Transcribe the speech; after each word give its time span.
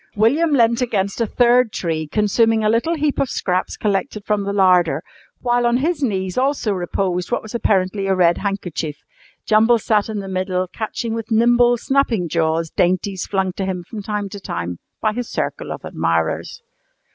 William 0.15 0.49
leant 0.51 0.81
against 0.81 1.21
a 1.21 1.27
third 1.27 1.71
tree 1.71 2.07
consuming 2.07 2.63
a 2.63 2.69
little 2.69 2.95
heap 2.95 3.19
of 3.19 3.29
scraps 3.29 3.77
collected 3.77 4.25
from 4.25 4.41
the 4.43 4.51
larder, 4.51 5.03
while 5.41 5.67
on 5.67 5.77
his 5.77 6.01
knees 6.01 6.39
also 6.39 6.71
reposed 6.73 7.31
what 7.31 7.43
was 7.43 7.53
apparently 7.53 8.07
a 8.07 8.15
red 8.15 8.39
handkerchief. 8.39 8.97
Jumble 9.45 9.77
sat 9.77 10.09
in 10.09 10.17
the 10.17 10.27
middle 10.27 10.67
catching 10.67 11.13
with 11.13 11.29
nimble, 11.29 11.77
snapping 11.77 12.27
jaws 12.29 12.71
dainties 12.71 13.27
flung 13.27 13.53
to 13.53 13.63
him 13.63 13.83
from 13.83 14.01
time 14.01 14.27
to 14.29 14.39
time 14.39 14.79
by 15.01 15.13
his 15.13 15.29
circle 15.29 15.71
of 15.71 15.85
admirers. 15.85 16.63